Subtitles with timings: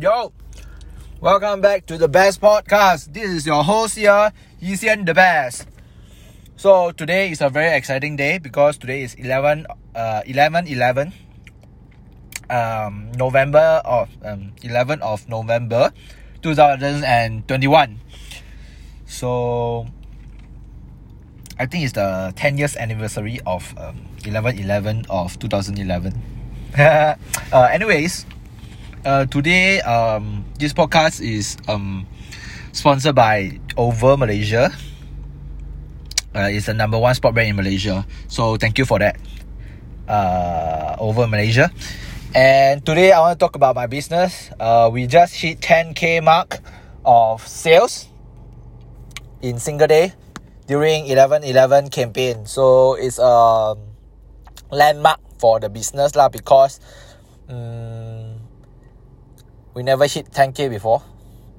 [0.00, 0.32] Yo,
[1.20, 3.14] welcome back to the best podcast.
[3.14, 5.68] This is your host here, Yixian the best.
[6.56, 11.12] So today is a very exciting day because today is 11 uh 11 11
[12.50, 15.92] um November of um 11 of November
[16.42, 17.46] 2021.
[19.06, 19.86] So
[21.56, 26.18] I think it's the 10 years anniversary of um 11 11 of 2011.
[26.76, 27.14] uh,
[27.70, 28.26] anyways,
[29.04, 32.06] uh, today um this podcast is um
[32.72, 34.72] sponsored by Over Malaysia.
[36.34, 38.04] Uh, it's the number one sport brand in Malaysia.
[38.26, 39.14] So thank you for that.
[40.08, 41.70] Uh, Over Malaysia.
[42.34, 44.50] And today I want to talk about my business.
[44.58, 46.58] Uh, we just hit 10k mark
[47.06, 48.10] of sales
[49.40, 50.10] in single day
[50.66, 52.46] during 11-11 campaign.
[52.46, 53.78] So it's a
[54.74, 56.82] landmark for the business lah because
[57.46, 57.83] um,
[59.74, 61.02] we never hit 10k before.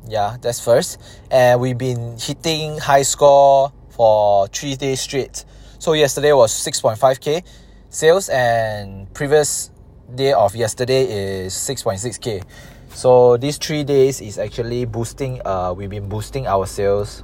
[0.08, 1.00] Yeah, that's first.
[1.30, 5.45] And we've been hitting high score for three days straight.
[5.80, 7.44] So yesterday was 6.5k
[7.89, 9.72] sales and previous
[10.14, 12.44] day of yesterday is 6.6k.
[12.89, 15.42] So these three days is actually boosting.
[15.45, 17.23] Uh, we've been boosting our sales.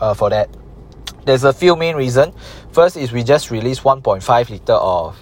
[0.00, 0.48] Uh, for that,
[1.24, 2.32] there's a few main reason.
[2.72, 5.16] First is we just released 1.5 liter of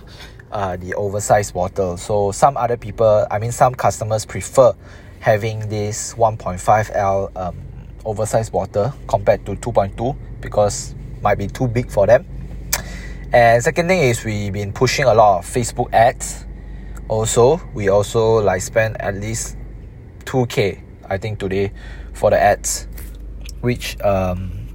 [0.50, 1.96] uh, the oversized bottle.
[1.96, 4.74] So some other people, I mean some customers prefer
[5.20, 7.56] having this 1.5L um,
[8.04, 12.24] oversized bottle compared to 2.2 because might be too big for them.
[13.32, 16.46] And second thing is we've been pushing a lot of Facebook ads.
[17.08, 19.56] Also, we also like spend at least
[20.24, 21.72] 2k I think today
[22.12, 22.86] for the ads,
[23.60, 24.68] which um,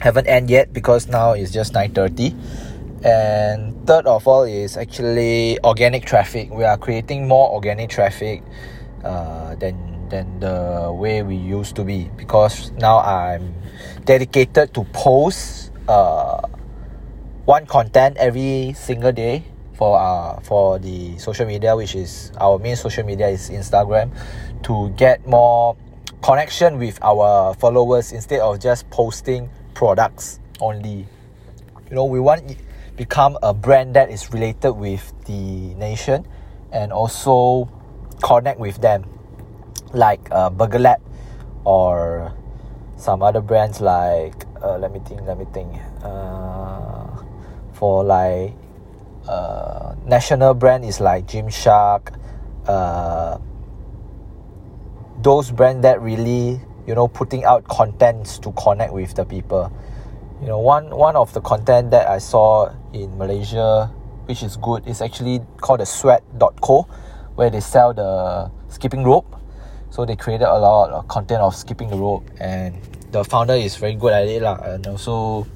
[0.00, 2.36] haven't end yet because now it's just 9:30.
[3.04, 6.52] And third of all is actually organic traffic.
[6.52, 8.42] We are creating more organic traffic
[9.04, 13.54] uh, than than the way we used to be because now I'm
[14.04, 16.40] dedicated to post uh,
[17.44, 19.44] one content every single day
[19.74, 24.10] for uh for the social media which is our main social media is Instagram
[24.64, 25.76] to get more
[26.20, 31.06] connection with our followers instead of just posting products only
[31.88, 32.42] you know we want
[32.98, 36.26] become a brand that is related with the nation
[36.72, 37.70] and also
[38.22, 39.06] connect with them
[39.94, 41.00] like uh, Burger Lab
[41.64, 42.34] or
[42.96, 45.72] some other brands like uh, let me think let me think
[46.02, 47.06] uh,
[47.72, 48.52] for like
[49.28, 52.18] uh, national brand is like Gymshark
[52.66, 53.38] uh,
[55.22, 59.72] those brand that really you know putting out contents to connect with the people
[60.40, 63.90] you know one one of the content that I saw in Malaysia
[64.26, 66.82] which is good is actually called the sweat.co
[67.34, 69.36] where they sell the skipping rope.
[69.90, 72.76] So they created a lot of content of skipping the rope and
[73.10, 74.56] the founder is very good at it lah.
[74.60, 75.46] And also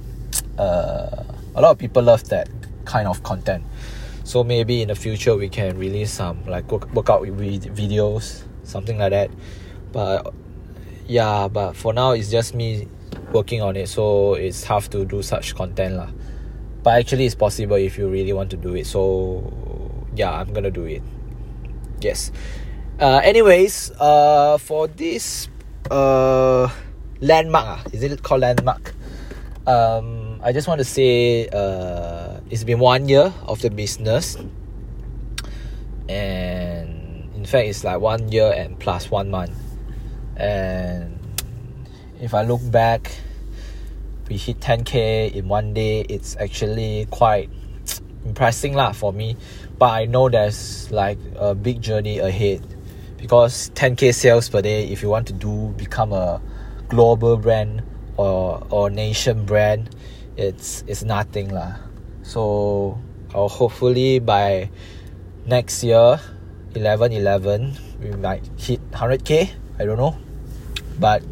[0.58, 1.24] uh,
[1.54, 2.50] a lot of people love that
[2.84, 3.64] kind of content.
[4.24, 9.10] So maybe in the future we can release some like work, workout videos something like
[9.10, 9.30] that.
[9.92, 10.34] But
[11.06, 12.86] yeah but for now it's just me
[13.32, 16.10] working on it so it's tough to do such content lah.
[16.82, 19.52] But actually it's possible if you really want to do it so
[20.14, 21.02] yeah i'm gonna do it.
[22.00, 22.32] Yes.
[22.98, 25.48] Uh anyways uh for this
[25.90, 26.68] uh
[27.20, 28.94] landmark ah, is it called landmark?
[29.66, 34.36] Um i just want to say uh it's been one year of the business.
[36.08, 39.54] And in fact it's like one year and plus one month.
[40.36, 41.17] And
[42.20, 43.10] if I look back,
[44.28, 46.00] we hit 10k in one day.
[46.08, 47.50] It's actually quite
[48.24, 49.36] impressive lah for me.
[49.78, 52.62] But I know there's like a big journey ahead
[53.16, 54.88] because 10k sales per day.
[54.88, 56.40] If you want to do become a
[56.88, 57.82] global brand
[58.16, 59.94] or or nation brand,
[60.36, 61.76] it's it's nothing lah.
[62.22, 62.98] So
[63.34, 64.70] I'll hopefully by
[65.46, 66.20] next year,
[66.74, 69.50] 11 11, we might hit 100k.
[69.78, 70.18] I don't know
[70.98, 71.22] but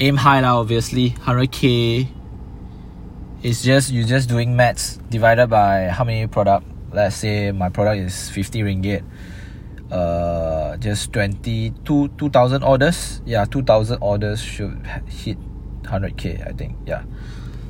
[0.00, 1.10] aim high now obviously.
[1.10, 2.08] 100k
[3.42, 6.66] it's just you're just doing maths divided by how many product.
[6.92, 9.04] Let's say my product is 50 ringgit.
[9.90, 13.22] Uh just 20 two 2000 orders.
[13.24, 15.38] Yeah 2000 orders should hit
[15.82, 16.76] 100k i think.
[16.86, 17.04] Yeah.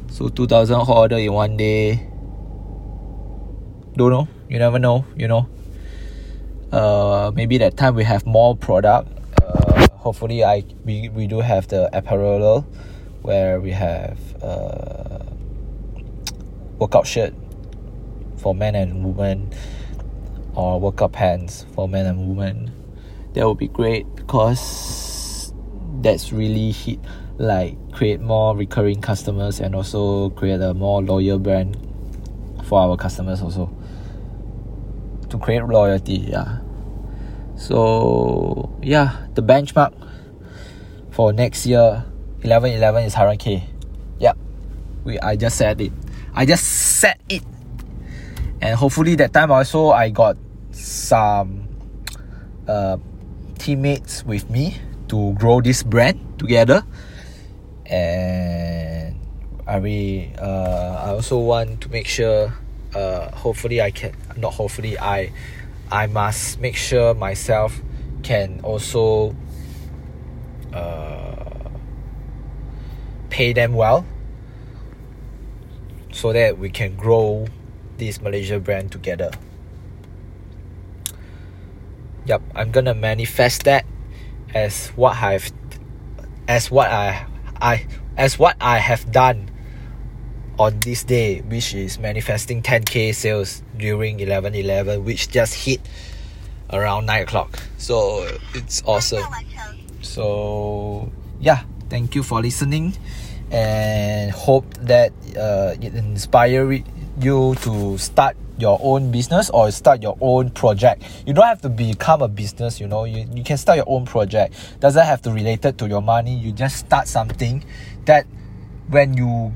[0.09, 2.09] So 2000 order in one day.
[3.97, 4.29] Don't know.
[4.49, 5.49] You never know you know.
[6.73, 9.16] Uh maybe that time we have more product
[10.07, 12.61] hopefully I we, we do have the apparel
[13.23, 15.19] where we have uh,
[16.79, 17.35] workout shirt
[18.37, 19.51] for men and women
[20.55, 22.71] or workout pants for men and women.
[23.33, 25.53] That would be great because
[26.03, 27.01] that's really hit
[27.39, 31.77] like create more recurring customers and also create a more loyal brand
[32.63, 33.77] for our customers also.
[35.31, 36.61] To create loyalty yeah
[37.57, 39.93] so yeah the benchmark
[41.11, 42.05] for next year
[42.43, 43.63] 11 11 is 100k
[44.19, 44.37] yep
[45.07, 45.93] we I just said it.
[46.35, 46.67] I just
[46.99, 47.45] said it.
[48.61, 50.37] And hopefully that time also I got
[50.73, 51.69] some
[52.67, 52.99] uh,
[53.59, 54.77] teammates with me
[55.09, 56.83] to grow this brand together.
[57.87, 59.15] And
[59.67, 62.53] I really uh, I also want to make sure
[62.95, 65.31] uh, hopefully I can not hopefully I
[65.91, 67.81] I must make sure myself
[68.23, 69.37] can also
[70.73, 71.71] uh,
[73.31, 74.05] pay them well
[76.13, 77.47] so that we can grow
[77.99, 79.31] this Malaysia brand together.
[82.27, 83.87] Yep, I'm gonna manifest that
[84.55, 85.53] as what I've
[86.49, 87.27] as what I
[87.61, 87.87] I
[88.17, 89.51] as what I have done
[90.59, 95.81] on this day, which is manifesting 10k sales during 11:11, which just hit
[96.73, 97.59] around 9 o'clock.
[97.79, 99.25] So it's awesome.
[100.03, 101.11] So
[101.41, 102.97] yeah, thank you for listening,
[103.51, 106.83] and hope that uh, it inspire
[107.21, 111.03] you to start your own business or start your own project.
[111.27, 113.05] You don't have to become a business, you know.
[113.05, 114.55] You, you can start your own project.
[114.81, 116.35] Doesn't have to relate it to your money.
[116.35, 117.65] You just start something
[118.07, 118.27] that
[118.89, 119.53] when you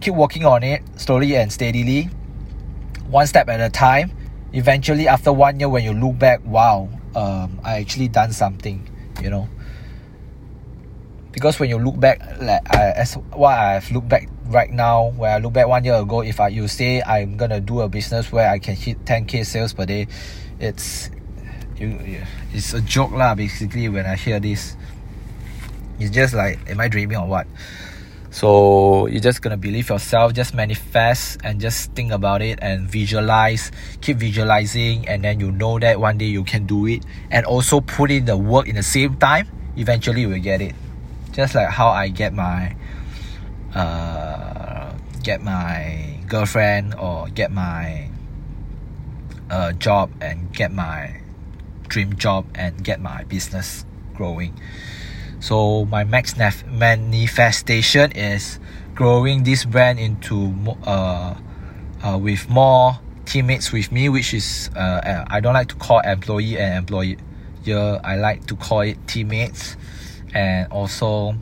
[0.00, 2.04] keep working on it slowly and steadily,
[3.08, 4.12] one step at a time,
[4.52, 8.88] eventually after one year when you look back, wow, um, I actually done something,
[9.22, 9.48] you know.
[11.32, 15.34] Because when you look back, like I, as what I've looked back right now where
[15.34, 18.32] I look back one year ago if I you say I'm gonna do a business
[18.32, 20.06] where I can hit 10k sales per day
[20.58, 21.10] it's
[21.76, 22.24] you
[22.54, 24.76] it's a joke lah basically when I hear this.
[26.00, 27.46] It's just like am I dreaming or what
[28.30, 33.70] so you're just gonna believe yourself just manifest and just think about it and visualize
[34.00, 37.80] keep visualizing and then you know that one day you can do it and also
[37.80, 40.74] put in the work in the same time eventually you will get it
[41.38, 42.74] just like how I get my
[43.74, 44.92] uh,
[45.22, 48.10] get my girlfriend or get my
[49.48, 51.20] uh, job and get my
[51.86, 53.84] dream job and get my business
[54.14, 54.52] growing.
[55.40, 56.36] So my max
[56.66, 58.58] manifestation is
[58.94, 60.52] growing this brand into
[60.84, 61.34] uh,
[62.02, 66.00] uh, with more teammates with me, which is uh, uh, I don't like to call
[66.00, 67.18] employee and employee.
[67.66, 69.76] I like to call it teammates,
[70.34, 71.34] and also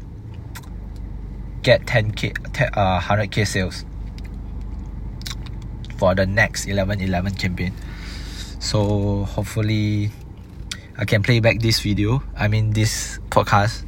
[1.62, 3.84] get 10k, 10, uh, 100k sales
[5.98, 7.72] for the next 11 11 campaign.
[8.58, 10.10] So hopefully,
[10.96, 12.24] I can play back this video.
[12.36, 13.84] I mean this podcast,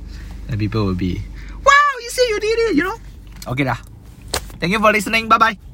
[0.48, 1.20] and people will be,
[1.64, 2.96] wow, you see you did it, you know.
[3.48, 3.80] Okay lah.
[4.60, 5.28] Thank you for listening.
[5.28, 5.67] Bye bye.